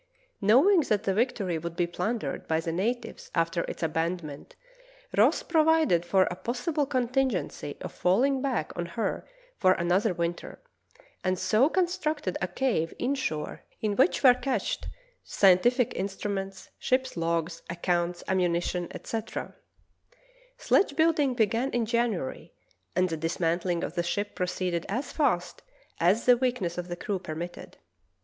Knov/ing 0.41 0.79
that 0.89 1.03
the 1.03 1.13
Victory 1.13 1.59
would 1.59 1.75
be 1.75 1.85
plundered 1.85 2.47
by 2.47 2.59
the 2.59 2.71
natives 2.71 3.29
after 3.35 3.61
its 3.65 3.83
abandonment, 3.83 4.55
Ross 5.15 5.43
provided 5.43 6.07
for 6.07 6.23
a 6.23 6.35
possible 6.35 6.87
contingency 6.87 7.77
of 7.81 7.91
falling 7.91 8.41
back 8.41 8.75
on 8.75 8.87
her 8.87 9.27
for 9.59 9.73
another 9.73 10.11
winter, 10.11 10.59
and 11.23 11.37
so 11.37 11.69
constructed 11.69 12.35
a 12.41 12.47
cave 12.47 12.95
inshore 12.97 13.61
in 13.79 13.95
which 13.95 14.23
were 14.23 14.33
cached 14.33 14.87
scientific 15.23 15.93
instruments, 15.95 16.71
ship's 16.79 17.15
logs, 17.15 17.61
accounts, 17.69 18.23
ammunition, 18.27 18.87
etc. 18.95 19.53
Sledge 20.57 20.95
building 20.95 21.35
began 21.35 21.69
in 21.73 21.85
January, 21.85 22.51
and 22.95 23.07
the 23.09 23.17
dismantling 23.17 23.83
of 23.83 23.93
the 23.93 24.01
ship 24.01 24.33
proceeded 24.33 24.83
as 24.89 25.11
fast 25.11 25.61
as 25.99 26.25
the 26.25 26.37
weakness 26.37 26.79
of 26.79 26.87
the 26.87 26.95
crew 26.95 27.19
permitted. 27.19 27.77